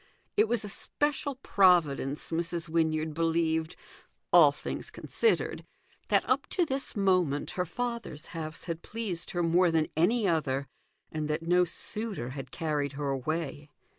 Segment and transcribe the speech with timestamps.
[0.35, 2.67] It was a special providence, Mrs.
[2.67, 3.75] Wynyard believed,
[4.33, 5.63] all things considered,
[6.07, 10.65] that up to this moment her father's house had pleased her more than any other,
[11.11, 13.69] and that no suitor had carried her away.